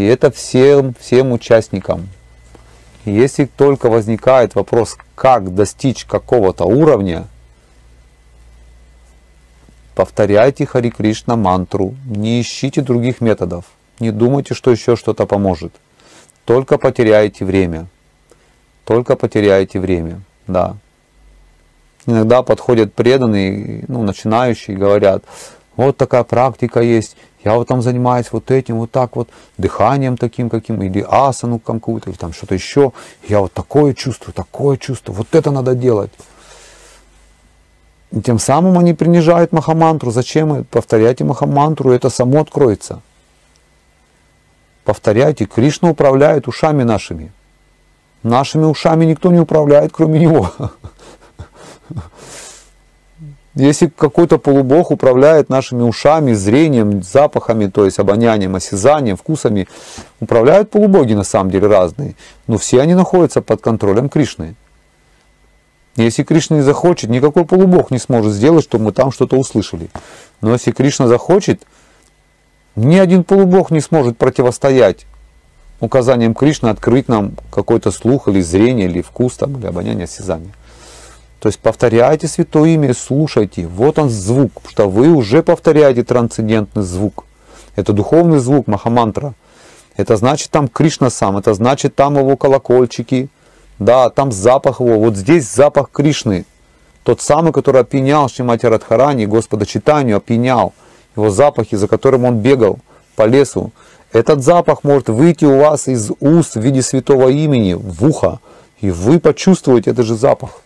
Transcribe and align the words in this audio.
И 0.00 0.02
это 0.02 0.30
всем, 0.30 0.94
всем 0.98 1.30
участникам. 1.30 2.08
Если 3.04 3.44
только 3.44 3.90
возникает 3.90 4.54
вопрос, 4.54 4.96
как 5.14 5.54
достичь 5.54 6.06
какого-то 6.06 6.64
уровня, 6.64 7.26
повторяйте 9.94 10.64
Хари 10.64 10.88
Кришна 10.88 11.36
мантру, 11.36 11.94
не 12.06 12.40
ищите 12.40 12.80
других 12.80 13.20
методов, 13.20 13.66
не 13.98 14.10
думайте, 14.10 14.54
что 14.54 14.70
еще 14.70 14.96
что-то 14.96 15.26
поможет. 15.26 15.74
Только 16.46 16.78
потеряете 16.78 17.44
время. 17.44 17.86
Только 18.86 19.16
потеряете 19.16 19.80
время. 19.80 20.22
Да. 20.46 20.78
Иногда 22.06 22.42
подходят 22.42 22.94
преданные, 22.94 23.84
ну, 23.86 24.02
начинающие, 24.02 24.78
говорят, 24.78 25.24
вот 25.76 25.98
такая 25.98 26.24
практика 26.24 26.80
есть, 26.80 27.18
я 27.44 27.54
вот 27.54 27.68
там 27.68 27.80
занимаюсь 27.80 28.26
вот 28.32 28.50
этим, 28.50 28.78
вот 28.78 28.90
так 28.90 29.16
вот, 29.16 29.28
дыханием 29.56 30.16
таким 30.16 30.50
каким, 30.50 30.82
или 30.82 31.04
асану 31.08 31.58
какую-то, 31.58 32.10
или 32.10 32.16
там 32.16 32.32
что-то 32.32 32.54
еще. 32.54 32.92
Я 33.28 33.40
вот 33.40 33.52
такое 33.52 33.94
чувствую, 33.94 34.34
такое 34.34 34.76
чувство, 34.76 35.12
вот 35.12 35.34
это 35.34 35.50
надо 35.50 35.74
делать. 35.74 36.10
И 38.12 38.20
тем 38.20 38.38
самым 38.38 38.78
они 38.78 38.92
принижают 38.92 39.52
Махамантру. 39.52 40.10
Зачем 40.10 40.64
повторяйте 40.64 41.24
Махамантру, 41.24 41.92
это 41.92 42.10
само 42.10 42.40
откроется. 42.40 43.00
Повторяйте, 44.84 45.44
Кришна 45.46 45.90
управляет 45.90 46.48
ушами 46.48 46.82
нашими. 46.82 47.32
Нашими 48.22 48.64
ушами 48.64 49.04
никто 49.04 49.30
не 49.30 49.38
управляет, 49.38 49.92
кроме 49.92 50.20
него. 50.20 50.50
Если 53.54 53.88
какой-то 53.88 54.38
полубог 54.38 54.92
управляет 54.92 55.48
нашими 55.48 55.82
ушами, 55.82 56.34
зрением, 56.34 57.02
запахами, 57.02 57.66
то 57.66 57.84
есть 57.84 57.98
обонянием, 57.98 58.54
осязанием, 58.54 59.16
вкусами, 59.16 59.66
управляют 60.20 60.70
полубоги 60.70 61.14
на 61.14 61.24
самом 61.24 61.50
деле 61.50 61.66
разные, 61.66 62.14
но 62.46 62.58
все 62.58 62.80
они 62.80 62.94
находятся 62.94 63.42
под 63.42 63.60
контролем 63.60 64.08
Кришны. 64.08 64.54
Если 65.96 66.22
Кришна 66.22 66.58
не 66.58 66.62
захочет, 66.62 67.10
никакой 67.10 67.44
полубог 67.44 67.90
не 67.90 67.98
сможет 67.98 68.32
сделать, 68.32 68.64
чтобы 68.64 68.84
мы 68.84 68.92
там 68.92 69.10
что-то 69.10 69.36
услышали. 69.36 69.90
Но 70.40 70.52
если 70.52 70.70
Кришна 70.70 71.08
захочет, 71.08 71.62
ни 72.76 72.96
один 72.96 73.24
полубог 73.24 73.72
не 73.72 73.80
сможет 73.80 74.16
противостоять 74.16 75.06
указаниям 75.80 76.34
Кришны 76.34 76.68
открыть 76.68 77.08
нам 77.08 77.32
какой-то 77.50 77.90
слух 77.90 78.28
или 78.28 78.40
зрение, 78.40 78.86
или 78.86 79.02
вкус, 79.02 79.34
там, 79.34 79.58
или 79.58 79.66
обоняние, 79.66 80.04
осязание. 80.04 80.52
То 81.40 81.48
есть 81.48 81.58
повторяйте 81.58 82.28
святое 82.28 82.70
имя, 82.70 82.92
слушайте. 82.92 83.66
Вот 83.66 83.98
он 83.98 84.10
звук, 84.10 84.52
что 84.68 84.90
вы 84.90 85.10
уже 85.10 85.42
повторяете 85.42 86.04
трансцендентный 86.04 86.82
звук. 86.82 87.24
Это 87.76 87.94
духовный 87.94 88.38
звук 88.38 88.66
Махамантра. 88.66 89.32
Это 89.96 90.16
значит 90.16 90.50
там 90.50 90.68
Кришна 90.68 91.08
сам, 91.08 91.38
это 91.38 91.54
значит 91.54 91.94
там 91.94 92.18
его 92.18 92.36
колокольчики. 92.36 93.30
Да, 93.78 94.10
там 94.10 94.32
запах 94.32 94.80
его. 94.80 94.98
Вот 94.98 95.16
здесь 95.16 95.50
запах 95.50 95.90
Кришны. 95.90 96.44
Тот 97.04 97.22
самый, 97.22 97.54
который 97.54 97.80
опьянял 97.80 98.28
Шимати 98.28 98.66
Радхарани, 98.66 99.24
Господа 99.24 99.64
Читанию, 99.64 100.18
опьянял. 100.18 100.74
Его 101.16 101.30
запахи, 101.30 101.74
за 101.74 101.88
которым 101.88 102.26
он 102.26 102.40
бегал 102.40 102.78
по 103.16 103.24
лесу. 103.26 103.72
Этот 104.12 104.42
запах 104.44 104.84
может 104.84 105.08
выйти 105.08 105.46
у 105.46 105.58
вас 105.58 105.88
из 105.88 106.10
уст 106.20 106.56
в 106.56 106.60
виде 106.60 106.82
святого 106.82 107.30
имени 107.30 107.72
в 107.72 108.06
ухо. 108.06 108.40
И 108.82 108.90
вы 108.90 109.18
почувствуете 109.18 109.92
этот 109.92 110.04
же 110.04 110.16
запах 110.16 110.60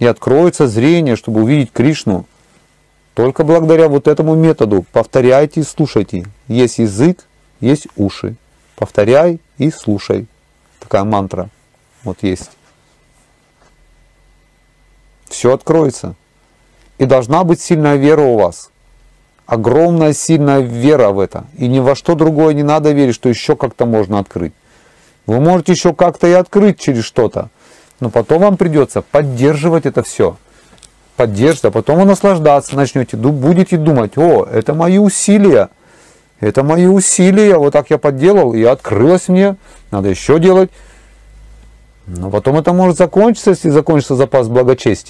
и 0.00 0.06
откроется 0.06 0.66
зрение, 0.66 1.14
чтобы 1.14 1.42
увидеть 1.42 1.70
Кришну. 1.72 2.26
Только 3.14 3.44
благодаря 3.44 3.88
вот 3.88 4.08
этому 4.08 4.34
методу 4.34 4.84
повторяйте 4.92 5.60
и 5.60 5.62
слушайте. 5.62 6.26
Есть 6.48 6.78
язык, 6.78 7.26
есть 7.60 7.86
уши. 7.96 8.34
Повторяй 8.76 9.40
и 9.58 9.70
слушай. 9.70 10.26
Такая 10.80 11.04
мантра 11.04 11.50
вот 12.02 12.22
есть. 12.22 12.50
Все 15.28 15.52
откроется. 15.52 16.14
И 16.98 17.04
должна 17.04 17.44
быть 17.44 17.60
сильная 17.60 17.96
вера 17.96 18.22
у 18.22 18.38
вас. 18.38 18.70
Огромная 19.44 20.14
сильная 20.14 20.60
вера 20.60 21.10
в 21.10 21.18
это. 21.18 21.44
И 21.58 21.68
ни 21.68 21.78
во 21.78 21.94
что 21.94 22.14
другое 22.14 22.54
не 22.54 22.62
надо 22.62 22.92
верить, 22.92 23.14
что 23.14 23.28
еще 23.28 23.54
как-то 23.54 23.84
можно 23.84 24.18
открыть. 24.18 24.54
Вы 25.26 25.40
можете 25.40 25.72
еще 25.72 25.94
как-то 25.94 26.26
и 26.26 26.32
открыть 26.32 26.80
через 26.80 27.04
что-то. 27.04 27.50
Но 28.00 28.10
потом 28.10 28.40
вам 28.40 28.56
придется 28.56 29.02
поддерживать 29.02 29.86
это 29.86 30.02
все. 30.02 30.36
Поддерживать, 31.16 31.66
а 31.66 31.70
потом 31.70 31.98
вы 32.00 32.04
наслаждаться 32.06 32.74
начнете. 32.74 33.16
Будете 33.16 33.76
думать, 33.76 34.16
о, 34.16 34.44
это 34.44 34.74
мои 34.74 34.98
усилия. 34.98 35.68
Это 36.40 36.62
мои 36.62 36.86
усилия, 36.86 37.58
вот 37.58 37.74
так 37.74 37.90
я 37.90 37.98
подделал, 37.98 38.54
и 38.54 38.62
открылось 38.62 39.28
мне, 39.28 39.56
надо 39.90 40.08
еще 40.08 40.38
делать. 40.38 40.70
Но 42.06 42.30
потом 42.30 42.56
это 42.56 42.72
может 42.72 42.96
закончиться, 42.96 43.50
если 43.50 43.68
закончится 43.68 44.16
запас 44.16 44.48
благочестия. 44.48 45.08